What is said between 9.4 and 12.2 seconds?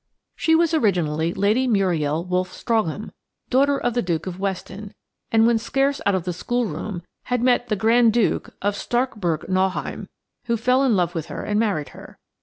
Nauheim, who fell in love with her and married her.